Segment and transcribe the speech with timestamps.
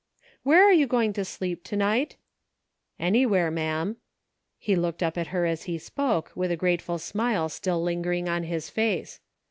[0.41, 2.15] "Where are you going to sleep to night?"
[2.75, 3.97] *' Anywhere, ma'am;"
[4.57, 8.41] he looked up at her as he spoke, with a grateful smile still lingering on
[8.41, 9.19] his face.